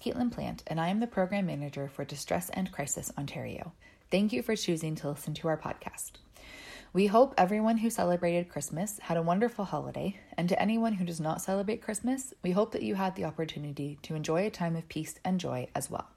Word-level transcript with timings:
Caitlin 0.00 0.32
Plant, 0.32 0.62
and 0.66 0.80
I 0.80 0.88
am 0.88 1.00
the 1.00 1.06
Program 1.06 1.44
Manager 1.44 1.86
for 1.86 2.06
Distress 2.06 2.48
and 2.54 2.72
Crisis 2.72 3.12
Ontario. 3.18 3.72
Thank 4.10 4.32
you 4.32 4.42
for 4.42 4.56
choosing 4.56 4.94
to 4.96 5.10
listen 5.10 5.34
to 5.34 5.48
our 5.48 5.58
podcast. 5.58 6.12
We 6.94 7.06
hope 7.06 7.34
everyone 7.36 7.76
who 7.76 7.90
celebrated 7.90 8.48
Christmas 8.48 8.98
had 9.00 9.18
a 9.18 9.22
wonderful 9.22 9.66
holiday, 9.66 10.18
and 10.38 10.48
to 10.48 10.60
anyone 10.60 10.94
who 10.94 11.04
does 11.04 11.20
not 11.20 11.42
celebrate 11.42 11.82
Christmas, 11.82 12.32
we 12.42 12.52
hope 12.52 12.72
that 12.72 12.82
you 12.82 12.94
had 12.94 13.14
the 13.14 13.26
opportunity 13.26 13.98
to 14.02 14.14
enjoy 14.14 14.46
a 14.46 14.50
time 14.50 14.74
of 14.74 14.88
peace 14.88 15.16
and 15.22 15.38
joy 15.38 15.68
as 15.74 15.90
well. 15.90 16.08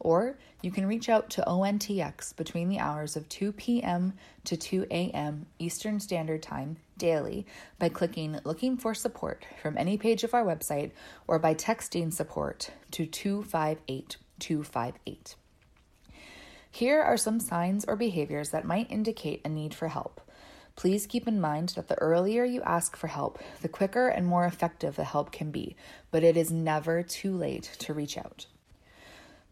or 0.06 0.38
you 0.62 0.70
can 0.70 0.86
reach 0.86 1.08
out 1.08 1.28
to 1.28 1.42
ONTX 1.48 2.36
between 2.36 2.68
the 2.68 2.78
hours 2.78 3.16
of 3.16 3.28
2 3.28 3.50
p.m. 3.50 4.12
to 4.44 4.56
2 4.56 4.86
a.m. 4.88 5.46
Eastern 5.58 5.98
Standard 5.98 6.44
Time 6.44 6.76
daily 6.96 7.44
by 7.80 7.88
clicking 7.88 8.38
Looking 8.44 8.76
for 8.76 8.94
Support 8.94 9.44
from 9.60 9.76
any 9.76 9.98
page 9.98 10.22
of 10.22 10.32
our 10.32 10.44
website 10.44 10.92
or 11.26 11.40
by 11.40 11.54
texting 11.56 12.12
support 12.12 12.70
to 12.92 13.04
258 13.04 14.16
258. 14.38 15.34
Here 16.70 17.02
are 17.02 17.16
some 17.16 17.40
signs 17.40 17.84
or 17.84 17.96
behaviors 17.96 18.50
that 18.50 18.64
might 18.64 18.92
indicate 18.92 19.40
a 19.44 19.48
need 19.48 19.74
for 19.74 19.88
help. 19.88 20.20
Please 20.76 21.08
keep 21.08 21.26
in 21.26 21.40
mind 21.40 21.70
that 21.70 21.88
the 21.88 21.98
earlier 21.98 22.44
you 22.44 22.62
ask 22.62 22.94
for 22.94 23.08
help, 23.08 23.40
the 23.60 23.68
quicker 23.68 24.06
and 24.06 24.24
more 24.24 24.44
effective 24.44 24.94
the 24.94 25.02
help 25.02 25.32
can 25.32 25.50
be, 25.50 25.74
but 26.12 26.22
it 26.22 26.36
is 26.36 26.52
never 26.52 27.02
too 27.02 27.36
late 27.36 27.74
to 27.80 27.92
reach 27.92 28.16
out. 28.16 28.46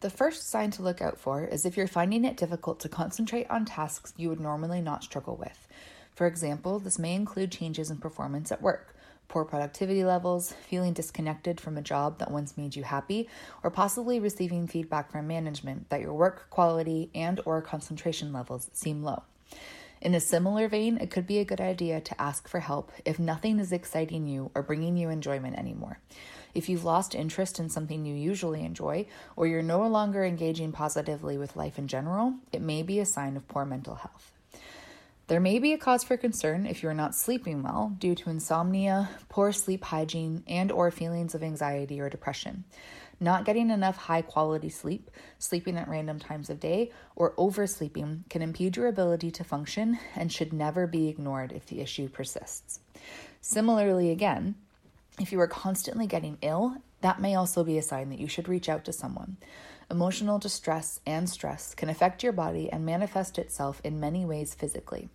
The 0.05 0.11
first 0.11 0.51
sign 0.51 0.71
to 0.73 0.83
look 0.83 1.01
out 1.01 1.17
for 1.19 1.45
is 1.45 1.65
if 1.65 1.79
you're 1.79 1.87
finding 1.87 2.27
it 2.27 2.37
difficult 2.37 2.79
to 2.81 2.91
concentrate 2.91 3.49
on 3.49 3.65
tasks 3.65 4.13
you 4.19 4.29
would 4.29 4.39
normally 4.39 4.83
not 4.83 5.03
struggle 5.03 5.35
with. 5.35 5.67
For 6.15 6.27
example, 6.27 6.79
this 6.79 6.99
may 6.99 7.15
include 7.15 7.51
changes 7.51 7.91
in 7.91 7.97
performance 7.97 8.53
at 8.53 8.61
work, 8.61 8.95
poor 9.29 9.47
productivity 9.47 10.05
levels, 10.05 10.53
feeling 10.69 10.93
disconnected 10.93 11.59
from 11.59 11.79
a 11.79 11.81
job 11.81 12.19
that 12.19 12.31
once 12.31 12.59
made 12.59 12.77
you 12.77 12.83
happy, 12.83 13.31
or 13.63 13.71
possibly 13.71 14.21
receiving 14.21 14.67
feedback 14.67 15.11
from 15.11 15.27
management 15.27 15.89
that 15.89 16.03
your 16.03 16.13
work 16.13 16.51
quality 16.51 17.09
and 17.15 17.41
or 17.47 17.63
concentration 17.63 18.31
levels 18.31 18.69
seem 18.75 19.03
low. 19.03 19.23
In 20.05 20.15
a 20.15 20.21
similar 20.21 20.69
vein, 20.69 20.99
it 20.99 21.11
could 21.11 21.27
be 21.27 21.39
a 21.39 21.47
good 21.47 21.63
idea 21.63 21.99
to 21.99 22.21
ask 22.21 22.47
for 22.47 22.61
help 22.61 22.93
if 23.07 23.19
nothing 23.19 23.59
is 23.59 23.73
exciting 23.73 24.27
you 24.27 24.51
or 24.55 24.63
bringing 24.63 24.99
you 24.99 25.09
enjoyment 25.09 25.57
anymore. 25.57 25.99
If 26.55 26.69
you've 26.69 26.85
lost 26.85 27.15
interest 27.15 27.59
in 27.59 27.71
something 27.71 28.05
you 28.05 28.15
usually 28.15 28.63
enjoy, 28.63 29.07
or 29.35 29.47
you're 29.47 29.63
no 29.63 29.89
longer 29.89 30.23
engaging 30.23 30.73
positively 30.73 31.39
with 31.39 31.57
life 31.57 31.79
in 31.79 31.89
general, 31.89 32.35
it 32.53 32.61
may 32.61 32.83
be 32.83 33.01
a 33.01 33.07
sign 33.07 33.35
of 33.35 33.49
poor 33.49 33.65
mental 33.65 33.95
health. 33.95 34.31
There 35.29 35.41
may 35.41 35.59
be 35.59 35.73
a 35.73 35.79
cause 35.79 36.05
for 36.05 36.19
concern 36.19 36.67
if 36.67 36.83
you 36.83 36.91
are 36.91 36.95
not 36.95 37.15
sleeping 37.15 37.63
well 37.63 37.97
due 37.99 38.15
to 38.15 38.29
insomnia, 38.29 39.09
poor 39.31 39.53
sleep 39.53 39.85
hygiene, 39.85 40.45
and 40.47 40.71
or 40.71 40.91
feelings 40.91 41.35
of 41.35 41.43
anxiety 41.43 41.99
or 41.99 42.11
depression. 42.11 42.65
Not 43.21 43.45
getting 43.45 43.71
enough 43.71 43.97
high 43.97 44.23
quality 44.23 44.69
sleep, 44.69 45.11
sleeping 45.39 45.77
at 45.77 45.89
random 45.89 46.19
times 46.19 46.51
of 46.51 46.61
day, 46.61 46.91
or 47.15 47.35
oversleeping 47.37 48.25
can 48.29 48.43
impede 48.43 48.77
your 48.77 48.89
ability 48.89 49.31
to 49.33 49.45
function 49.45 49.99
and 50.15 50.33
should 50.33 50.53
never 50.53 50.87
be 50.87 51.09
ignored 51.09 51.53
if 51.53 51.67
the 51.67 51.81
issue 51.81 52.09
persists. 52.09 52.81
Similarly, 53.41 54.11
again, 54.11 54.57
if 55.21 55.31
you 55.31 55.41
are 55.41 55.47
constantly 55.47 56.07
getting 56.07 56.39
ill, 56.43 56.77
that 57.03 57.21
may 57.21 57.35
also 57.35 57.63
be 57.63 57.79
a 57.79 57.83
sign 57.83 58.11
that 58.11 58.19
you 58.19 58.27
should 58.27 58.49
reach 58.49 58.69
out 58.69 58.85
to 58.87 58.93
someone. 58.93 59.37
Emotional 59.91 60.39
distress 60.39 61.01
and 61.07 61.29
stress 61.29 61.75
can 61.75 61.89
affect 61.89 62.23
your 62.23 62.33
body 62.33 62.71
and 62.73 62.85
manifest 62.85 63.39
itself 63.39 63.81
in 63.85 64.01
many 64.01 64.25
ways 64.25 64.55
physically. 64.55 65.09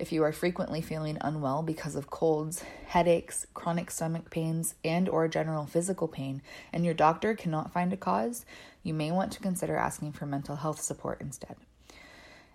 If 0.00 0.12
you 0.12 0.24
are 0.24 0.32
frequently 0.32 0.80
feeling 0.80 1.18
unwell 1.20 1.62
because 1.62 1.94
of 1.94 2.08
colds, 2.08 2.64
headaches, 2.86 3.46
chronic 3.52 3.90
stomach 3.90 4.30
pains, 4.30 4.74
and 4.82 5.10
or 5.10 5.28
general 5.28 5.66
physical 5.66 6.08
pain 6.08 6.40
and 6.72 6.86
your 6.86 6.94
doctor 6.94 7.34
cannot 7.34 7.70
find 7.70 7.92
a 7.92 7.98
cause, 7.98 8.46
you 8.82 8.94
may 8.94 9.12
want 9.12 9.30
to 9.32 9.40
consider 9.40 9.76
asking 9.76 10.12
for 10.12 10.24
mental 10.24 10.56
health 10.56 10.80
support 10.80 11.20
instead. 11.20 11.54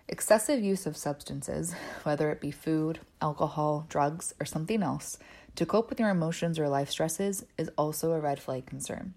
Excessive 0.08 0.60
use 0.60 0.86
of 0.86 0.96
substances, 0.96 1.72
whether 2.02 2.32
it 2.32 2.40
be 2.40 2.50
food, 2.50 2.98
alcohol, 3.22 3.86
drugs, 3.88 4.34
or 4.40 4.44
something 4.44 4.82
else, 4.82 5.16
to 5.54 5.64
cope 5.64 5.88
with 5.88 6.00
your 6.00 6.10
emotions 6.10 6.58
or 6.58 6.68
life 6.68 6.90
stresses 6.90 7.46
is 7.56 7.70
also 7.78 8.10
a 8.10 8.20
red 8.20 8.40
flag 8.40 8.66
concern. 8.66 9.14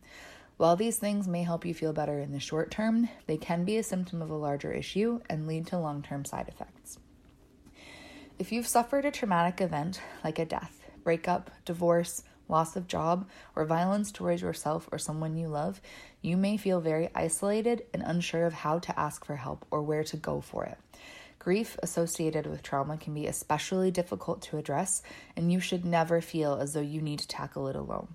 While 0.58 0.76
these 0.76 1.00
things 1.00 1.28
may 1.28 1.42
help 1.42 1.66
you 1.66 1.74
feel 1.74 1.94
better 1.94 2.20
in 2.20 2.32
the 2.32 2.40
short 2.40 2.70
term, 2.70 3.10
they 3.26 3.38
can 3.38 3.66
be 3.66 3.78
a 3.78 3.84
symptom 3.84 4.22
of 4.22 4.30
a 4.30 4.36
larger 4.36 4.72
issue 4.72 5.20
and 5.28 5.48
lead 5.48 5.66
to 5.68 5.80
long 5.80 6.04
term 6.04 6.26
side 6.26 6.48
effects. 6.48 7.00
If 8.40 8.54
you've 8.54 8.68
suffered 8.68 9.04
a 9.04 9.12
traumatic 9.12 9.60
event 9.60 10.00
like 10.24 10.40
a 10.40 10.46
death, 10.46 10.86
breakup, 11.04 11.52
divorce, 11.66 12.24
loss 12.48 12.78
of 12.78 12.88
job, 12.88 13.28
or 13.54 13.66
violence 13.66 14.14
towards 14.14 14.42
yourself 14.42 14.88
or 14.94 14.98
someone 14.98 15.36
you 15.36 15.50
love, 15.50 15.82
you 16.22 16.38
may 16.38 16.56
feel 16.56 16.80
very 16.80 17.10
isolated 17.14 17.84
and 17.94 18.02
unsure 18.02 18.46
of 18.46 18.54
how 18.54 18.80
to 18.80 18.98
ask 18.98 19.26
for 19.26 19.36
help 19.36 19.66
or 19.70 19.82
where 19.82 20.06
to 20.06 20.16
go 20.16 20.40
for 20.40 20.64
it. 20.64 20.78
Grief 21.38 21.78
associated 21.84 22.48
with 22.48 22.64
trauma 22.64 22.96
can 22.96 23.14
be 23.14 23.28
especially 23.28 23.92
difficult 23.92 24.42
to 24.44 24.58
address, 24.58 25.04
and 25.36 25.52
you 25.52 25.60
should 25.60 25.84
never 25.84 26.22
feel 26.22 26.54
as 26.54 26.72
though 26.72 26.80
you 26.80 27.02
need 27.02 27.20
to 27.20 27.28
tackle 27.28 27.68
it 27.68 27.76
alone. 27.76 28.08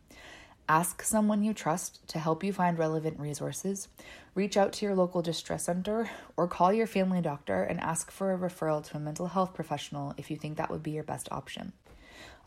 Ask 0.69 1.02
someone 1.02 1.43
you 1.43 1.52
trust 1.52 2.08
to 2.08 2.19
help 2.19 2.43
you 2.43 2.50
find 2.50 2.78
relevant 2.78 3.20
resources. 3.20 3.88
Reach 4.34 4.56
out 4.56 4.72
to 4.75 4.87
your 4.87 4.94
local 4.94 5.20
distress 5.20 5.64
center 5.64 6.08
or 6.38 6.49
call 6.49 6.72
your 6.72 6.87
family 6.87 7.20
doctor 7.20 7.62
and 7.62 7.78
ask 7.81 8.11
for 8.11 8.32
a 8.32 8.38
referral 8.38 8.82
to 8.84 8.96
a 8.96 9.00
mental 9.00 9.26
health 9.26 9.52
professional 9.52 10.14
if 10.16 10.31
you 10.31 10.38
think 10.38 10.56
that 10.56 10.70
would 10.70 10.82
be 10.82 10.93
your 10.93 11.05
best 11.05 11.28
option. 11.31 11.75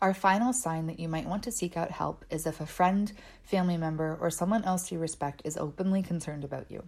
Our 0.02 0.14
final 0.14 0.52
sign 0.52 0.88
that 0.88 0.98
you 0.98 1.08
might 1.08 1.28
want 1.28 1.44
to 1.44 1.52
seek 1.52 1.76
out 1.76 1.92
help 1.92 2.24
is 2.28 2.44
if 2.44 2.60
a 2.60 2.66
friend, 2.66 3.12
family 3.44 3.76
member, 3.76 4.18
or 4.20 4.30
someone 4.30 4.64
else 4.64 4.90
you 4.90 4.98
respect 4.98 5.42
is 5.44 5.56
openly 5.56 6.02
concerned 6.02 6.42
about 6.42 6.72
you. 6.72 6.82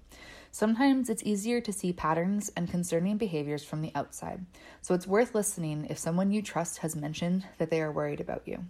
Sometimes 0.50 1.08
it's 1.08 1.22
easier 1.22 1.60
to 1.60 1.72
see 1.72 1.92
patterns 1.92 2.50
and 2.56 2.68
concerning 2.68 3.18
behaviors 3.18 3.62
from 3.62 3.82
the 3.82 3.92
outside, 3.94 4.46
so 4.82 4.94
it's 4.94 5.06
worth 5.06 5.32
listening 5.32 5.86
if 5.90 5.98
someone 5.98 6.32
you 6.32 6.42
trust 6.42 6.78
has 6.78 6.96
mentioned 6.96 7.44
that 7.58 7.70
they 7.70 7.80
are 7.80 7.92
worried 7.92 8.20
about 8.20 8.42
you. 8.46 8.64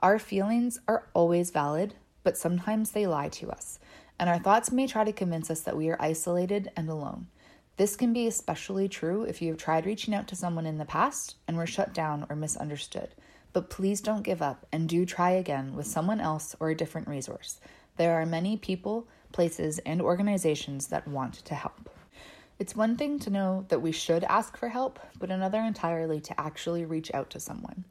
Our 0.00 0.18
feelings 0.18 0.78
are 0.86 1.08
always 1.14 1.50
valid, 1.50 1.94
but 2.22 2.36
sometimes 2.36 2.90
they 2.90 3.06
lie 3.06 3.30
to 3.30 3.50
us, 3.50 3.78
and 4.18 4.28
our 4.28 4.38
thoughts 4.38 4.70
may 4.70 4.86
try 4.86 5.04
to 5.04 5.12
convince 5.12 5.50
us 5.50 5.60
that 5.62 5.76
we 5.76 5.88
are 5.88 5.96
isolated 5.98 6.70
and 6.76 6.88
alone. 6.88 7.28
This 7.78 7.96
can 7.96 8.12
be 8.12 8.26
especially 8.26 8.88
true 8.88 9.22
if 9.22 9.40
you 9.40 9.48
have 9.48 9.58
tried 9.58 9.86
reaching 9.86 10.14
out 10.14 10.28
to 10.28 10.36
someone 10.36 10.66
in 10.66 10.78
the 10.78 10.84
past 10.84 11.36
and 11.48 11.56
were 11.56 11.66
shut 11.66 11.94
down 11.94 12.26
or 12.28 12.36
misunderstood. 12.36 13.14
But 13.54 13.70
please 13.70 14.02
don't 14.02 14.22
give 14.22 14.42
up 14.42 14.66
and 14.70 14.86
do 14.86 15.06
try 15.06 15.30
again 15.30 15.74
with 15.74 15.86
someone 15.86 16.20
else 16.20 16.54
or 16.60 16.68
a 16.68 16.76
different 16.76 17.08
resource. 17.08 17.58
There 17.96 18.20
are 18.20 18.26
many 18.26 18.58
people, 18.58 19.08
places, 19.32 19.78
and 19.80 20.02
organizations 20.02 20.88
that 20.88 21.08
want 21.08 21.34
to 21.36 21.54
help. 21.54 21.88
It's 22.58 22.76
one 22.76 22.96
thing 22.96 23.18
to 23.20 23.30
know 23.30 23.66
that 23.68 23.82
we 23.82 23.92
should 23.92 24.24
ask 24.24 24.56
for 24.56 24.70
help, 24.70 24.98
but 25.18 25.30
another 25.30 25.60
entirely 25.60 26.20
to 26.22 26.40
actually 26.40 26.86
reach 26.86 27.12
out 27.12 27.28
to 27.30 27.40
someone. 27.40 27.84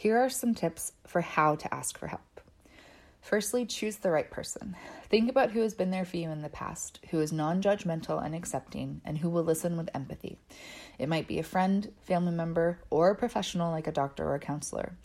Here 0.00 0.16
are 0.16 0.30
some 0.30 0.54
tips 0.54 0.92
for 1.06 1.20
how 1.20 1.56
to 1.56 1.74
ask 1.74 1.98
for 1.98 2.06
help. 2.06 2.40
Firstly, 3.20 3.66
choose 3.66 3.96
the 3.96 4.10
right 4.10 4.30
person. 4.30 4.74
Think 5.10 5.28
about 5.28 5.50
who 5.50 5.60
has 5.60 5.74
been 5.74 5.90
there 5.90 6.06
for 6.06 6.16
you 6.16 6.30
in 6.30 6.40
the 6.40 6.48
past, 6.48 7.00
who 7.10 7.20
is 7.20 7.34
non 7.34 7.60
judgmental 7.60 8.24
and 8.24 8.34
accepting, 8.34 9.02
and 9.04 9.18
who 9.18 9.28
will 9.28 9.42
listen 9.42 9.76
with 9.76 9.90
empathy. 9.92 10.38
It 10.98 11.10
might 11.10 11.28
be 11.28 11.38
a 11.38 11.42
friend, 11.42 11.92
family 12.00 12.32
member, 12.32 12.78
or 12.88 13.10
a 13.10 13.14
professional 13.14 13.72
like 13.72 13.86
a 13.86 13.92
doctor 13.92 14.24
or 14.24 14.36
a 14.36 14.40
counselor. 14.40 14.96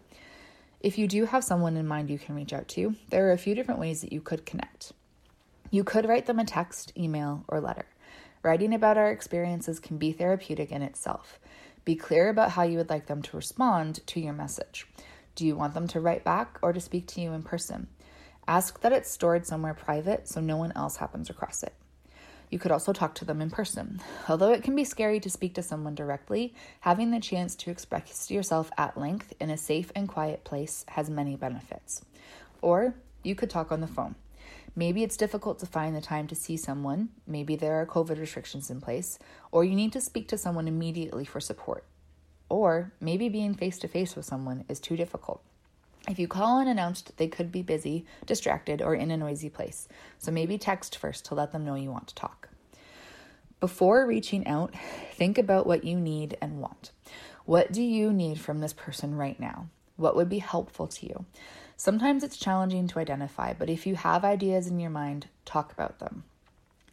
If 0.79 0.99
you 0.99 1.09
do 1.09 1.25
have 1.25 1.43
someone 1.43 1.77
in 1.77 1.89
mind 1.89 2.11
you 2.11 2.19
can 2.21 2.37
reach 2.37 2.53
out 2.53 2.69
to, 2.69 2.95
there 3.09 3.29
are 3.29 3.33
a 3.33 3.39
few 3.39 3.57
different 3.57 3.81
ways 3.81 4.03
that 4.03 4.13
you 4.13 4.21
could 4.21 4.47
connect. 4.47 4.93
You 5.75 5.83
could 5.83 6.09
write 6.09 6.27
them 6.27 6.39
a 6.39 6.45
text, 6.45 6.93
email, 6.97 7.45
or 7.49 7.61
letter. 7.61 7.87
Writing 8.45 8.73
about 8.73 8.97
our 8.97 9.11
experiences 9.11 9.81
can 9.81 9.99
be 9.99 10.13
therapeutic 10.13 10.71
in 10.71 10.83
itself. 10.83 11.41
Be 11.85 11.97
clear 11.97 12.29
about 12.29 12.53
how 12.53 12.63
you 12.63 12.79
would 12.79 12.91
like 12.91 13.07
them 13.07 13.23
to 13.23 13.37
respond 13.37 14.07
to 14.07 14.21
your 14.21 14.35
message. 14.35 14.87
Do 15.35 15.45
you 15.45 15.57
want 15.57 15.75
them 15.75 15.89
to 15.89 15.99
write 15.99 16.23
back 16.23 16.61
or 16.63 16.73
to 16.73 16.79
speak 16.79 17.09
to 17.09 17.21
you 17.21 17.33
in 17.33 17.43
person? 17.43 17.89
Ask 18.47 18.83
that 18.83 18.93
it's 18.93 19.11
stored 19.11 19.49
somewhere 19.49 19.75
private 19.75 20.29
so 20.29 20.41
no 20.41 20.57
one 20.57 20.73
else 20.77 20.99
happens 20.99 21.29
across 21.29 21.65
it. 21.65 21.75
You 22.51 22.61
could 22.61 22.71
also 22.71 22.93
talk 22.93 23.17
to 23.17 23.25
them 23.25 23.43
in 23.43 23.51
person. 23.51 24.01
Although 24.29 24.53
it 24.53 24.63
can 24.63 24.77
be 24.77 24.85
scary 24.85 25.19
to 25.19 25.29
speak 25.29 25.55
to 25.55 25.63
someone 25.65 25.97
directly, 25.97 26.55
having 26.83 27.11
the 27.11 27.19
chance 27.19 27.57
to 27.57 27.73
express 27.73 28.31
yourself 28.31 28.71
at 28.79 28.97
length 28.97 29.33
in 29.41 29.51
a 29.51 29.57
safe 29.57 29.91
and 29.97 30.07
quiet 30.07 30.45
place 30.45 30.85
has 30.91 31.11
many 31.11 31.35
benefits. 31.35 32.05
Or 32.63 32.95
you 33.25 33.35
could 33.35 33.51
talk 33.51 33.73
on 33.73 33.81
the 33.81 33.89
phone. 33.89 34.15
Maybe 34.77 35.05
it's 35.05 35.17
difficult 35.17 35.61
to 35.61 35.67
find 35.67 35.95
the 35.95 36.01
time 36.01 36.27
to 36.27 36.35
see 36.35 36.57
someone, 36.57 37.11
maybe 37.27 37.55
there 37.55 37.81
are 37.81 37.87
COVID 37.87 38.19
restrictions 38.19 38.71
in 38.71 38.81
place, 38.81 39.19
or 39.53 39.63
you 39.63 39.77
need 39.77 39.93
to 39.93 40.01
speak 40.01 40.27
to 40.29 40.39
someone 40.39 40.67
immediately 40.67 41.25
for 41.25 41.41
support. 41.41 41.85
Or 42.49 42.93
maybe 43.01 43.29
being 43.29 43.55
face 43.55 43.79
to 43.81 43.89
face 43.89 44.17
with 44.17 44.25
someone 44.25 44.65
is 44.69 44.81
too 44.81 44.97
difficult. 44.97 45.43
If 46.09 46.19
you 46.19 46.29
call 46.29 46.61
unannounced, 46.61 47.17
they 47.17 47.29
could 47.29 47.53
be 47.53 47.63
busy, 47.63 48.05
distracted, 48.27 48.83
or 48.83 48.95
in 48.95 49.11
a 49.11 49.17
noisy 49.17 49.49
place. 49.49 49.89
So 50.19 50.33
maybe 50.33 50.59
text 50.59 50.99
first 50.99 51.25
to 51.27 51.35
let 51.35 51.53
them 51.53 51.65
know 51.65 51.77
you 51.77 51.91
want 51.91 52.09
to 52.09 52.15
talk. 52.15 52.49
Before 53.61 54.07
reaching 54.07 54.47
out, 54.47 54.75
think 55.13 55.39
about 55.39 55.67
what 55.67 55.85
you 55.85 55.99
need 55.99 56.37
and 56.43 56.61
want. 56.61 56.91
What 57.47 57.73
do 57.73 57.83
you 57.83 58.13
need 58.13 58.41
from 58.41 58.61
this 58.61 58.73
person 58.73 59.15
right 59.15 59.39
now? 59.39 59.69
What 59.97 60.17
would 60.17 60.29
be 60.29 60.41
helpful 60.41 60.89
to 60.89 61.07
you? 61.07 61.25
Sometimes 61.77 62.23
it's 62.23 62.37
challenging 62.37 62.87
to 62.89 62.99
identify, 62.99 63.53
but 63.53 63.69
if 63.69 63.87
you 63.87 63.97
have 63.97 64.25
ideas 64.25 64.69
in 64.69 64.79
your 64.79 64.91
mind, 64.91 65.27
talk 65.45 65.73
about 65.73 65.99
them. 65.99 66.25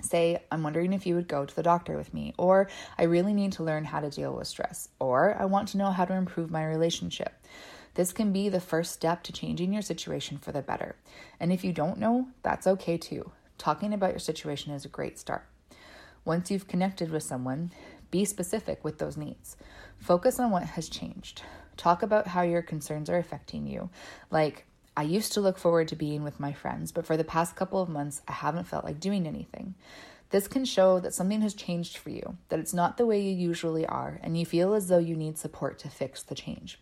Say, 0.01 0.41
I'm 0.51 0.63
wondering 0.63 0.93
if 0.93 1.05
you 1.05 1.13
would 1.15 1.27
go 1.27 1.45
to 1.45 1.55
the 1.55 1.61
doctor 1.61 1.95
with 1.95 2.13
me, 2.13 2.33
or 2.37 2.67
I 2.97 3.03
really 3.03 3.33
need 3.33 3.51
to 3.53 3.63
learn 3.63 3.85
how 3.85 3.99
to 3.99 4.09
deal 4.09 4.33
with 4.33 4.47
stress, 4.47 4.89
or 4.99 5.35
I 5.39 5.45
want 5.45 5.67
to 5.69 5.77
know 5.77 5.91
how 5.91 6.05
to 6.05 6.15
improve 6.15 6.49
my 6.49 6.65
relationship. 6.65 7.33
This 7.93 8.11
can 8.11 8.31
be 8.31 8.49
the 8.49 8.59
first 8.59 8.93
step 8.93 9.21
to 9.23 9.33
changing 9.33 9.73
your 9.73 9.83
situation 9.83 10.39
for 10.39 10.51
the 10.51 10.61
better. 10.61 10.95
And 11.39 11.51
if 11.51 11.63
you 11.63 11.73
don't 11.73 11.99
know, 11.99 12.29
that's 12.41 12.65
okay 12.65 12.97
too. 12.97 13.31
Talking 13.59 13.93
about 13.93 14.11
your 14.11 14.19
situation 14.19 14.73
is 14.73 14.85
a 14.85 14.89
great 14.89 15.19
start. 15.19 15.45
Once 16.25 16.49
you've 16.49 16.67
connected 16.67 17.11
with 17.11 17.23
someone, 17.23 17.71
be 18.09 18.25
specific 18.25 18.83
with 18.83 18.97
those 18.97 19.17
needs. 19.17 19.57
Focus 19.97 20.39
on 20.39 20.51
what 20.51 20.63
has 20.63 20.89
changed. 20.89 21.43
Talk 21.77 22.01
about 22.01 22.27
how 22.27 22.41
your 22.41 22.61
concerns 22.61 23.09
are 23.09 23.17
affecting 23.17 23.67
you. 23.67 23.89
Like, 24.29 24.65
I 24.95 25.03
used 25.03 25.33
to 25.33 25.41
look 25.41 25.57
forward 25.57 25.87
to 25.89 25.95
being 25.95 26.23
with 26.23 26.39
my 26.39 26.51
friends, 26.51 26.91
but 26.91 27.05
for 27.05 27.15
the 27.15 27.23
past 27.23 27.55
couple 27.55 27.81
of 27.81 27.89
months, 27.89 28.21
I 28.27 28.33
haven't 28.33 28.67
felt 28.67 28.83
like 28.83 28.99
doing 28.99 29.25
anything. 29.25 29.75
This 30.31 30.47
can 30.47 30.65
show 30.65 30.99
that 30.99 31.13
something 31.13 31.41
has 31.41 31.53
changed 31.53 31.97
for 31.97 32.09
you, 32.09 32.37
that 32.49 32.59
it's 32.59 32.73
not 32.73 32.97
the 32.97 33.05
way 33.05 33.21
you 33.21 33.35
usually 33.35 33.85
are, 33.85 34.19
and 34.23 34.37
you 34.37 34.45
feel 34.45 34.73
as 34.73 34.87
though 34.87 34.97
you 34.97 35.15
need 35.15 35.37
support 35.37 35.79
to 35.79 35.89
fix 35.89 36.23
the 36.23 36.35
change. 36.35 36.79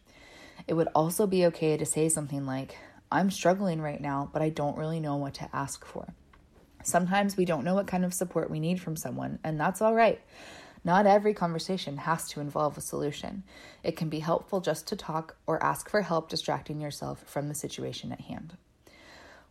It 0.68 0.74
would 0.74 0.90
also 0.94 1.28
be 1.28 1.46
okay 1.48 1.78
to 1.78 1.86
say 1.86 2.10
something 2.10 2.46
like, 2.46 2.78
I'm 3.12 3.32
struggling 3.32 3.82
right 3.82 4.02
now, 4.02 4.30
but 4.32 4.42
I 4.42 4.50
don't 4.50 4.78
really 4.78 5.00
know 5.00 5.16
what 5.16 5.34
to 5.36 5.50
ask 5.52 5.84
for. 5.84 6.14
Sometimes 6.84 7.38
we 7.38 7.46
don't 7.46 7.64
know 7.64 7.76
what 7.76 7.88
kind 7.88 8.06
of 8.06 8.14
support 8.14 8.52
we 8.52 8.60
need 8.60 8.80
from 8.82 8.96
someone, 8.96 9.40
and 9.44 9.60
that's 9.60 9.82
all 9.82 9.96
right. 9.96 10.22
Not 10.84 11.06
every 11.06 11.34
conversation 11.34 11.98
has 11.98 12.28
to 12.30 12.40
involve 12.40 12.78
a 12.78 12.82
solution. 12.82 13.44
It 13.84 13.98
can 13.98 14.10
be 14.10 14.20
helpful 14.20 14.62
just 14.62 14.88
to 14.88 14.96
talk 14.96 15.36
or 15.46 15.64
ask 15.64 15.90
for 15.90 16.02
help 16.02 16.30
distracting 16.30 16.80
yourself 16.80 17.24
from 17.28 17.48
the 17.48 17.56
situation 17.56 18.12
at 18.12 18.22
hand. 18.22 18.56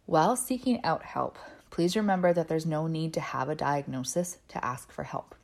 While 0.07 0.37
seeking 0.37 0.83
out 0.85 1.03
help, 1.03 1.39
please 1.71 1.95
remember 1.95 2.33
that 2.33 2.49
there's 2.49 2.65
no 2.65 2.87
need 2.87 3.13
to 3.15 3.21
have 3.21 3.51
a 3.51 3.55
diagnosis 3.55 4.39
to 4.49 4.65
ask 4.65 4.91
for 4.91 5.05
help. 5.05 5.35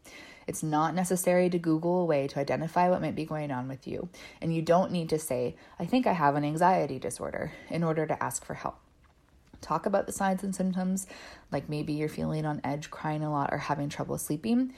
It's 0.47 0.63
not 0.63 0.95
necessary 0.95 1.49
to 1.51 1.59
Google 1.59 2.01
a 2.01 2.05
way 2.05 2.27
to 2.29 2.41
identify 2.41 2.89
what 2.89 3.01
might 3.01 3.15
be 3.15 3.25
going 3.25 3.51
on 3.51 3.69
with 3.69 3.87
you, 3.87 4.09
and 4.41 4.55
you 4.55 4.63
don't 4.63 4.93
need 4.93 5.09
to 5.11 5.19
say, 5.19 5.57
I 5.79 5.87
think 5.87 6.07
I 6.07 6.13
have 6.13 6.35
an 6.35 6.45
anxiety 6.45 6.99
disorder, 6.99 7.53
in 7.71 7.83
order 7.83 8.07
to 8.07 8.23
ask 8.23 8.45
for 8.45 8.55
help. 8.55 8.79
Talk 9.61 9.87
about 9.87 10.07
the 10.07 10.13
signs 10.13 10.43
and 10.43 10.55
symptoms, 10.55 11.07
like 11.51 11.69
maybe 11.69 11.95
you're 11.95 12.09
feeling 12.11 12.45
on 12.45 12.61
edge, 12.63 12.91
crying 12.91 13.25
a 13.25 13.31
lot, 13.31 13.51
or 13.53 13.59
having 13.59 13.89
trouble 13.89 14.19
sleeping. 14.19 14.75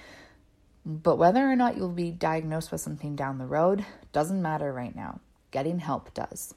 But 0.88 1.16
whether 1.16 1.50
or 1.50 1.56
not 1.56 1.76
you'll 1.76 1.88
be 1.88 2.12
diagnosed 2.12 2.70
with 2.70 2.80
something 2.80 3.16
down 3.16 3.38
the 3.38 3.46
road 3.46 3.84
doesn't 4.12 4.40
matter 4.40 4.72
right 4.72 4.94
now. 4.94 5.18
Getting 5.50 5.80
help 5.80 6.14
does. 6.14 6.54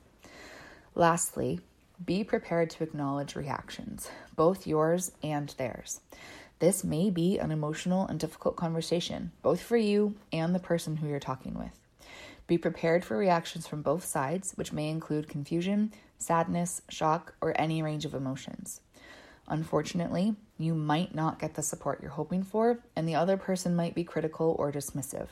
Lastly, 0.93 1.62
be 2.05 2.24
prepared 2.24 2.69
to 2.71 2.83
acknowledge 2.83 3.36
reactions, 3.36 4.12
both 4.36 4.67
yours 4.67 5.12
and 5.24 5.50
theirs. 5.57 6.01
This 6.59 6.83
may 6.83 7.09
be 7.09 7.39
an 7.39 7.50
emotional 7.51 8.05
and 8.05 8.19
difficult 8.19 8.55
conversation, 8.55 9.31
both 9.41 9.62
for 9.62 9.77
you 9.77 10.13
and 10.31 10.53
the 10.53 10.59
person 10.59 10.98
who 10.98 11.07
you're 11.07 11.19
talking 11.19 11.55
with. 11.57 11.79
Be 12.45 12.59
prepared 12.59 13.03
for 13.03 13.17
reactions 13.17 13.65
from 13.65 13.81
both 13.81 14.05
sides, 14.05 14.53
which 14.55 14.71
may 14.71 14.89
include 14.89 15.27
confusion, 15.27 15.91
sadness, 16.19 16.83
shock, 16.88 17.33
or 17.41 17.59
any 17.59 17.81
range 17.81 18.05
of 18.05 18.13
emotions. 18.13 18.81
Unfortunately, 19.50 20.36
you 20.58 20.75
might 20.75 21.15
not 21.15 21.39
get 21.39 21.56
the 21.56 21.63
support 21.63 22.01
you're 22.01 22.12
hoping 22.12 22.44
for, 22.44 22.79
and 22.96 23.08
the 23.08 23.15
other 23.15 23.36
person 23.36 23.75
might 23.75 23.96
be 23.96 24.03
critical 24.03 24.56
or 24.60 24.72
dismissive. 24.72 25.29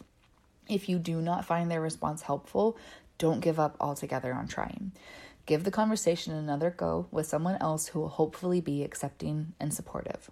If 0.67 0.89
you 0.89 0.97
do 0.97 1.21
not 1.21 1.45
find 1.45 1.69
their 1.69 1.81
response 1.81 2.23
helpful, 2.23 2.77
don't 3.17 3.39
give 3.39 3.59
up 3.59 3.77
altogether 3.79 4.33
on 4.33 4.47
trying. 4.47 4.91
Give 5.45 5.63
the 5.63 5.71
conversation 5.71 6.33
another 6.33 6.71
go 6.71 7.07
with 7.11 7.25
someone 7.25 7.57
else 7.61 7.87
who 7.87 7.99
will 7.99 8.09
hopefully 8.09 8.59
be 8.59 8.83
accepting 8.83 9.53
and 9.59 9.73
supportive. 9.73 10.29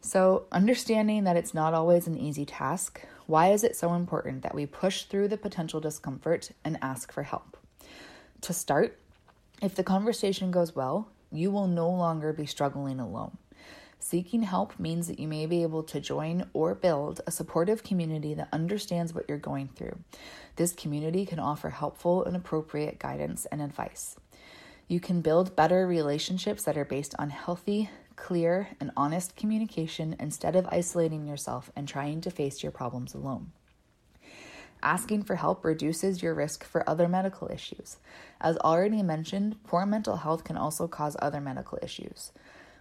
So, 0.00 0.44
understanding 0.52 1.24
that 1.24 1.36
it's 1.36 1.52
not 1.52 1.74
always 1.74 2.06
an 2.06 2.16
easy 2.16 2.46
task, 2.46 3.02
why 3.26 3.48
is 3.48 3.64
it 3.64 3.76
so 3.76 3.94
important 3.94 4.42
that 4.42 4.54
we 4.54 4.64
push 4.64 5.02
through 5.02 5.28
the 5.28 5.36
potential 5.36 5.80
discomfort 5.80 6.52
and 6.64 6.78
ask 6.80 7.12
for 7.12 7.24
help? 7.24 7.56
To 8.42 8.52
start, 8.52 8.98
if 9.60 9.74
the 9.74 9.82
conversation 9.82 10.50
goes 10.50 10.76
well, 10.76 11.08
you 11.38 11.50
will 11.50 11.66
no 11.66 11.90
longer 11.90 12.32
be 12.32 12.46
struggling 12.46 13.00
alone. 13.00 13.36
Seeking 13.98 14.42
help 14.42 14.78
means 14.78 15.08
that 15.08 15.18
you 15.18 15.26
may 15.26 15.46
be 15.46 15.62
able 15.62 15.82
to 15.84 16.00
join 16.00 16.48
or 16.52 16.74
build 16.74 17.20
a 17.26 17.32
supportive 17.32 17.82
community 17.82 18.34
that 18.34 18.48
understands 18.52 19.12
what 19.12 19.24
you're 19.28 19.38
going 19.38 19.68
through. 19.68 19.98
This 20.56 20.72
community 20.72 21.26
can 21.26 21.38
offer 21.38 21.70
helpful 21.70 22.24
and 22.24 22.36
appropriate 22.36 22.98
guidance 22.98 23.46
and 23.46 23.60
advice. 23.60 24.16
You 24.86 25.00
can 25.00 25.22
build 25.22 25.56
better 25.56 25.86
relationships 25.86 26.62
that 26.64 26.78
are 26.78 26.84
based 26.84 27.14
on 27.18 27.30
healthy, 27.30 27.90
clear, 28.14 28.68
and 28.78 28.92
honest 28.96 29.34
communication 29.34 30.14
instead 30.20 30.54
of 30.54 30.68
isolating 30.68 31.26
yourself 31.26 31.72
and 31.74 31.88
trying 31.88 32.20
to 32.20 32.30
face 32.30 32.62
your 32.62 32.70
problems 32.70 33.12
alone. 33.12 33.50
Asking 34.82 35.22
for 35.22 35.36
help 35.36 35.64
reduces 35.64 36.22
your 36.22 36.34
risk 36.34 36.64
for 36.64 36.88
other 36.88 37.08
medical 37.08 37.50
issues. 37.50 37.96
As 38.40 38.56
already 38.58 39.02
mentioned, 39.02 39.56
poor 39.64 39.86
mental 39.86 40.16
health 40.16 40.44
can 40.44 40.56
also 40.56 40.86
cause 40.86 41.16
other 41.20 41.40
medical 41.40 41.78
issues. 41.82 42.32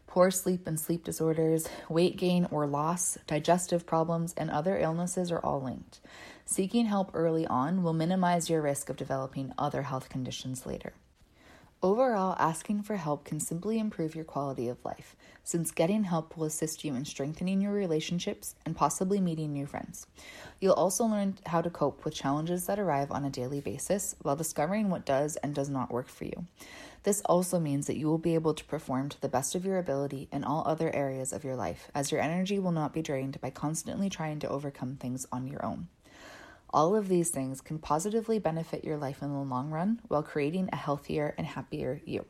Poor 0.07 0.31
sleep 0.31 0.67
and 0.67 0.79
sleep 0.79 1.03
disorders, 1.03 1.67
weight 1.89 2.15
gain 2.15 2.47
or 2.51 2.67
loss, 2.67 3.17
digestive 3.27 3.85
problems, 3.85 4.33
and 4.37 4.49
other 4.49 4.77
illnesses 4.77 5.31
are 5.31 5.39
all 5.39 5.61
linked. 5.61 5.99
Seeking 6.45 6.85
help 6.85 7.11
early 7.13 7.47
on 7.47 7.83
will 7.83 7.93
minimize 7.93 8.49
your 8.49 8.61
risk 8.61 8.89
of 8.89 8.97
developing 8.97 9.51
other 9.57 9.81
health 9.81 10.09
conditions 10.09 10.65
later. 10.65 10.93
Overall, 11.85 12.35
asking 12.39 12.81
for 12.81 12.95
help 12.95 13.25
can 13.25 13.39
simply 13.39 13.77
improve 13.77 14.15
your 14.15 14.25
quality 14.25 14.69
of 14.69 14.83
life, 14.83 15.15
since 15.43 15.69
getting 15.69 16.05
help 16.05 16.35
will 16.35 16.45
assist 16.45 16.83
you 16.83 16.95
in 16.95 17.05
strengthening 17.05 17.61
your 17.61 17.73
relationships 17.73 18.55
and 18.65 18.75
possibly 18.75 19.21
meeting 19.21 19.53
new 19.53 19.67
friends. 19.67 20.07
You'll 20.59 20.73
also 20.73 21.05
learn 21.05 21.37
how 21.45 21.61
to 21.61 21.69
cope 21.69 22.03
with 22.03 22.15
challenges 22.15 22.65
that 22.65 22.79
arrive 22.79 23.11
on 23.11 23.23
a 23.23 23.29
daily 23.29 23.61
basis 23.61 24.15
while 24.23 24.35
discovering 24.35 24.89
what 24.89 25.05
does 25.05 25.35
and 25.35 25.53
does 25.53 25.69
not 25.69 25.91
work 25.91 26.07
for 26.07 26.25
you. 26.25 26.47
This 27.03 27.21
also 27.25 27.59
means 27.59 27.85
that 27.85 27.97
you 27.97 28.07
will 28.07 28.17
be 28.17 28.33
able 28.33 28.55
to 28.55 28.65
perform 28.65 29.09
to 29.09 29.21
the 29.21 29.29
best 29.29 29.53
of 29.53 29.63
your 29.63 29.77
ability 29.77 30.27
in 30.31 30.43
all 30.43 30.63
other 30.65 30.89
areas 30.95 31.31
of 31.31 31.43
your 31.43 31.55
life, 31.55 31.91
as 31.93 32.11
your 32.11 32.19
energy 32.19 32.57
will 32.57 32.71
not 32.71 32.93
be 32.93 33.03
drained 33.03 33.39
by 33.41 33.51
constantly 33.51 34.09
trying 34.09 34.39
to 34.39 34.49
overcome 34.49 34.95
things 34.95 35.27
on 35.31 35.45
your 35.45 35.63
own. 35.63 35.87
All 36.75 36.93
of 36.93 37.07
these 37.07 37.29
things 37.29 37.61
can 37.61 37.79
positively 37.79 38.37
benefit 38.37 38.83
your 38.83 38.97
life 38.97 39.21
in 39.21 39.31
the 39.31 39.39
long 39.39 39.71
run 39.71 40.01
while 40.09 40.21
creating 40.21 40.67
a 40.73 40.75
healthier 40.75 41.33
and 41.37 41.47
happier 41.47 42.01
you. 42.03 42.25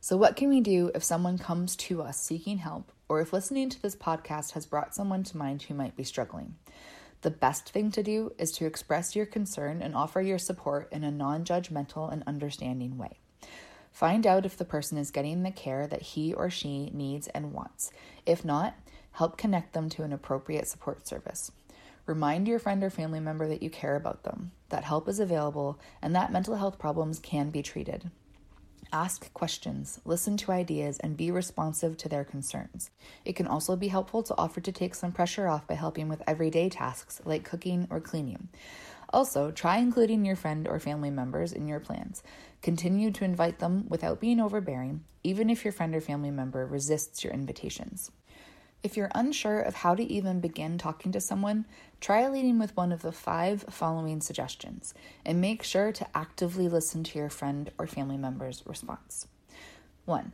So, 0.00 0.16
what 0.16 0.36
can 0.36 0.48
we 0.48 0.60
do 0.60 0.92
if 0.94 1.02
someone 1.02 1.36
comes 1.36 1.74
to 1.74 2.02
us 2.02 2.22
seeking 2.22 2.58
help, 2.58 2.92
or 3.08 3.20
if 3.20 3.32
listening 3.32 3.68
to 3.70 3.82
this 3.82 3.96
podcast 3.96 4.52
has 4.52 4.64
brought 4.64 4.94
someone 4.94 5.24
to 5.24 5.36
mind 5.36 5.62
who 5.62 5.74
might 5.74 5.96
be 5.96 6.04
struggling? 6.04 6.54
The 7.22 7.32
best 7.32 7.70
thing 7.70 7.90
to 7.90 8.02
do 8.04 8.32
is 8.38 8.52
to 8.52 8.64
express 8.64 9.16
your 9.16 9.26
concern 9.26 9.82
and 9.82 9.96
offer 9.96 10.20
your 10.20 10.38
support 10.38 10.88
in 10.92 11.02
a 11.02 11.10
non 11.10 11.44
judgmental 11.44 12.12
and 12.12 12.22
understanding 12.28 12.96
way. 12.96 13.18
Find 13.90 14.24
out 14.24 14.46
if 14.46 14.56
the 14.56 14.64
person 14.64 14.96
is 14.96 15.10
getting 15.10 15.42
the 15.42 15.50
care 15.50 15.88
that 15.88 16.02
he 16.02 16.32
or 16.32 16.48
she 16.48 16.90
needs 16.94 17.26
and 17.26 17.52
wants. 17.52 17.90
If 18.24 18.44
not, 18.44 18.76
help 19.10 19.36
connect 19.36 19.72
them 19.72 19.88
to 19.90 20.04
an 20.04 20.12
appropriate 20.12 20.68
support 20.68 21.08
service. 21.08 21.50
Remind 22.06 22.48
your 22.48 22.58
friend 22.58 22.82
or 22.82 22.90
family 22.90 23.20
member 23.20 23.46
that 23.48 23.62
you 23.62 23.70
care 23.70 23.96
about 23.96 24.24
them, 24.24 24.52
that 24.70 24.84
help 24.84 25.08
is 25.08 25.20
available, 25.20 25.78
and 26.02 26.14
that 26.14 26.32
mental 26.32 26.56
health 26.56 26.78
problems 26.78 27.18
can 27.18 27.50
be 27.50 27.62
treated. 27.62 28.10
Ask 28.92 29.32
questions, 29.34 30.00
listen 30.04 30.36
to 30.38 30.50
ideas, 30.50 30.98
and 30.98 31.16
be 31.16 31.30
responsive 31.30 31.96
to 31.98 32.08
their 32.08 32.24
concerns. 32.24 32.90
It 33.24 33.36
can 33.36 33.46
also 33.46 33.76
be 33.76 33.86
helpful 33.86 34.24
to 34.24 34.34
offer 34.36 34.60
to 34.60 34.72
take 34.72 34.96
some 34.96 35.12
pressure 35.12 35.46
off 35.46 35.68
by 35.68 35.74
helping 35.74 36.08
with 36.08 36.22
everyday 36.26 36.68
tasks 36.68 37.20
like 37.24 37.44
cooking 37.44 37.86
or 37.88 38.00
cleaning. 38.00 38.48
Also, 39.12 39.52
try 39.52 39.78
including 39.78 40.24
your 40.24 40.36
friend 40.36 40.66
or 40.66 40.80
family 40.80 41.10
members 41.10 41.52
in 41.52 41.68
your 41.68 41.80
plans. 41.80 42.22
Continue 42.62 43.12
to 43.12 43.24
invite 43.24 43.60
them 43.60 43.86
without 43.88 44.20
being 44.20 44.40
overbearing, 44.40 45.04
even 45.22 45.50
if 45.50 45.64
your 45.64 45.72
friend 45.72 45.94
or 45.94 46.00
family 46.00 46.30
member 46.30 46.66
resists 46.66 47.22
your 47.22 47.32
invitations. 47.32 48.10
If 48.82 48.96
you're 48.96 49.10
unsure 49.14 49.60
of 49.60 49.74
how 49.74 49.94
to 49.94 50.02
even 50.02 50.40
begin 50.40 50.78
talking 50.78 51.12
to 51.12 51.20
someone, 51.20 51.66
try 52.00 52.26
leading 52.28 52.58
with 52.58 52.76
one 52.76 52.92
of 52.92 53.02
the 53.02 53.12
five 53.12 53.64
following 53.68 54.22
suggestions 54.22 54.94
and 55.24 55.38
make 55.38 55.62
sure 55.62 55.92
to 55.92 56.06
actively 56.16 56.66
listen 56.66 57.04
to 57.04 57.18
your 57.18 57.28
friend 57.28 57.70
or 57.78 57.86
family 57.86 58.16
member's 58.16 58.62
response. 58.66 59.26
1. 60.06 60.32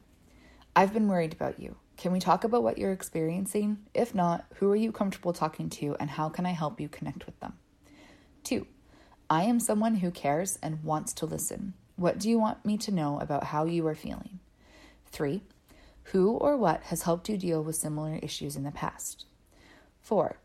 I've 0.76 0.92
been 0.92 1.08
worried 1.08 1.32
about 1.32 1.58
you. 1.58 1.76
Can 1.96 2.12
we 2.12 2.20
talk 2.20 2.44
about 2.44 2.62
what 2.62 2.78
you're 2.78 2.92
experiencing? 2.92 3.78
If 3.94 4.14
not, 4.14 4.44
who 4.56 4.70
are 4.70 4.76
you 4.76 4.92
comfortable 4.92 5.32
talking 5.32 5.68
to 5.70 5.96
and 5.98 6.10
how 6.10 6.28
can 6.28 6.46
I 6.46 6.50
help 6.50 6.80
you 6.80 6.88
connect 6.88 7.26
with 7.26 7.40
them? 7.40 7.54
2. 8.44 8.64
I 9.28 9.42
am 9.42 9.58
someone 9.58 9.96
who 9.96 10.12
cares 10.12 10.56
and 10.62 10.84
wants 10.84 11.12
to 11.14 11.26
listen. 11.26 11.74
What 11.96 12.20
do 12.20 12.30
you 12.30 12.38
want 12.38 12.64
me 12.64 12.76
to 12.78 12.92
know 12.92 13.18
about 13.18 13.44
how 13.44 13.64
you 13.64 13.84
are 13.88 13.94
feeling? 13.96 14.38
3. 15.06 15.42
Who 16.12 16.30
or 16.30 16.56
what 16.56 16.84
has 16.84 17.02
helped 17.02 17.28
you 17.28 17.36
deal 17.36 17.64
with 17.64 17.74
similar 17.74 18.20
issues 18.22 18.54
in 18.54 18.62
the 18.62 18.70
past? 18.70 19.24
4. 20.02 20.36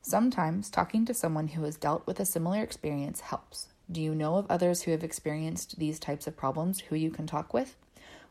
Sometimes 0.00 0.70
talking 0.70 1.04
to 1.04 1.12
someone 1.12 1.48
who 1.48 1.64
has 1.64 1.76
dealt 1.76 2.06
with 2.06 2.18
a 2.20 2.24
similar 2.24 2.62
experience 2.62 3.20
helps. 3.20 3.68
Do 3.92 4.00
you 4.00 4.14
know 4.14 4.36
of 4.36 4.46
others 4.48 4.82
who 4.82 4.92
have 4.92 5.04
experienced 5.04 5.78
these 5.78 5.98
types 5.98 6.26
of 6.26 6.38
problems 6.38 6.80
who 6.80 6.96
you 6.96 7.10
can 7.10 7.26
talk 7.26 7.52
with? 7.52 7.76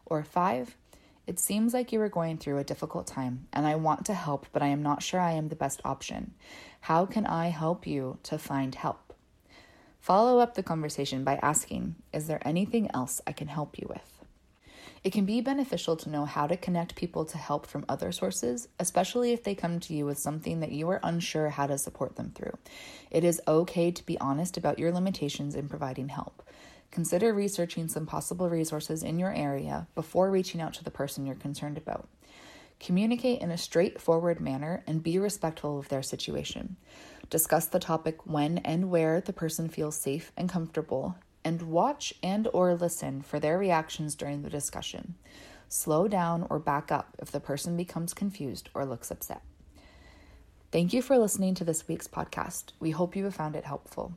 Or 0.07 0.23
5. 0.23 0.75
It 1.27 1.37
seems 1.37 1.75
like 1.75 1.91
you 1.91 2.01
are 2.01 2.09
going 2.09 2.39
through 2.39 2.57
a 2.57 2.63
difficult 2.63 3.05
time 3.05 3.47
and 3.53 3.67
I 3.67 3.75
want 3.75 4.03
to 4.07 4.15
help, 4.15 4.47
but 4.51 4.63
I 4.63 4.67
am 4.67 4.81
not 4.81 5.03
sure 5.03 5.19
I 5.19 5.33
am 5.33 5.49
the 5.49 5.55
best 5.55 5.81
option. 5.85 6.33
How 6.81 7.05
can 7.05 7.27
I 7.27 7.49
help 7.49 7.85
you 7.85 8.17
to 8.23 8.39
find 8.39 8.73
help? 8.73 9.13
Follow 9.99 10.39
up 10.39 10.55
the 10.55 10.63
conversation 10.63 11.23
by 11.23 11.35
asking 11.43 11.97
Is 12.11 12.25
there 12.25 12.41
anything 12.47 12.89
else 12.95 13.21
I 13.27 13.31
can 13.31 13.47
help 13.47 13.77
you 13.77 13.85
with? 13.87 14.18
It 15.03 15.13
can 15.13 15.25
be 15.25 15.39
beneficial 15.39 15.95
to 15.97 16.09
know 16.09 16.25
how 16.25 16.47
to 16.47 16.57
connect 16.57 16.95
people 16.95 17.23
to 17.25 17.37
help 17.37 17.65
from 17.65 17.85
other 17.87 18.11
sources, 18.11 18.67
especially 18.79 19.31
if 19.31 19.43
they 19.43 19.55
come 19.55 19.79
to 19.79 19.93
you 19.93 20.05
with 20.05 20.19
something 20.19 20.59
that 20.59 20.71
you 20.71 20.89
are 20.89 20.99
unsure 21.03 21.49
how 21.49 21.67
to 21.67 21.77
support 21.77 22.15
them 22.15 22.31
through. 22.35 22.57
It 23.09 23.23
is 23.23 23.41
okay 23.47 23.91
to 23.91 24.05
be 24.05 24.19
honest 24.19 24.57
about 24.57 24.79
your 24.79 24.91
limitations 24.91 25.55
in 25.55 25.69
providing 25.69 26.09
help. 26.09 26.43
Consider 26.91 27.33
researching 27.33 27.87
some 27.87 28.05
possible 28.05 28.49
resources 28.49 29.03
in 29.03 29.19
your 29.19 29.33
area 29.33 29.87
before 29.95 30.31
reaching 30.31 30.59
out 30.59 30.73
to 30.73 30.83
the 30.83 30.91
person 30.91 31.25
you're 31.25 31.35
concerned 31.35 31.77
about. 31.77 32.09
Communicate 32.79 33.41
in 33.41 33.51
a 33.51 33.57
straightforward 33.57 34.39
manner 34.39 34.83
and 34.87 35.03
be 35.03 35.19
respectful 35.19 35.77
of 35.77 35.89
their 35.89 36.01
situation. 36.01 36.77
Discuss 37.29 37.67
the 37.67 37.79
topic 37.79 38.25
when 38.25 38.57
and 38.59 38.89
where 38.89 39.21
the 39.21 39.33
person 39.33 39.69
feels 39.69 39.95
safe 39.95 40.31
and 40.35 40.49
comfortable 40.49 41.15
and 41.43 41.61
watch 41.63 42.13
and 42.21 42.47
or 42.53 42.75
listen 42.75 43.21
for 43.21 43.39
their 43.39 43.57
reactions 43.57 44.15
during 44.15 44.41
the 44.41 44.49
discussion. 44.49 45.15
Slow 45.67 46.07
down 46.07 46.47
or 46.49 46.59
back 46.59 46.91
up 46.91 47.15
if 47.19 47.31
the 47.31 47.39
person 47.39 47.77
becomes 47.77 48.13
confused 48.13 48.69
or 48.73 48.85
looks 48.85 49.11
upset. 49.11 49.41
Thank 50.71 50.93
you 50.93 51.01
for 51.01 51.17
listening 51.17 51.55
to 51.55 51.63
this 51.63 51.87
week's 51.87 52.07
podcast. 52.07 52.73
We 52.79 52.91
hope 52.91 53.15
you 53.15 53.23
have 53.25 53.35
found 53.35 53.55
it 53.55 53.65
helpful. 53.65 54.13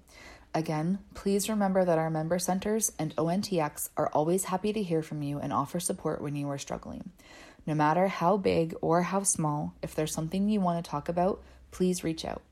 Again, 0.54 0.98
please 1.14 1.48
remember 1.48 1.84
that 1.84 1.96
our 1.96 2.10
member 2.10 2.38
centers 2.38 2.92
and 2.98 3.16
ONTX 3.16 3.88
are 3.96 4.10
always 4.12 4.44
happy 4.44 4.72
to 4.74 4.82
hear 4.82 5.02
from 5.02 5.22
you 5.22 5.38
and 5.38 5.52
offer 5.52 5.80
support 5.80 6.20
when 6.20 6.36
you 6.36 6.48
are 6.50 6.58
struggling. 6.58 7.10
No 7.66 7.74
matter 7.74 8.08
how 8.08 8.36
big 8.36 8.74
or 8.82 9.02
how 9.02 9.22
small, 9.22 9.74
if 9.82 9.94
there's 9.94 10.12
something 10.12 10.48
you 10.48 10.60
want 10.60 10.84
to 10.84 10.90
talk 10.90 11.08
about, 11.08 11.42
please 11.70 12.04
reach 12.04 12.24
out. 12.24 12.42